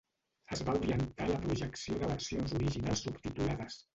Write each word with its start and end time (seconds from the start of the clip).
Es 0.55 0.63
va 0.69 0.73
orientar 0.79 1.25
a 1.27 1.31
la 1.31 1.35
projecció 1.43 1.99
de 2.01 2.09
versions 2.13 2.57
originals 2.61 3.07
subtitulades. 3.09 3.81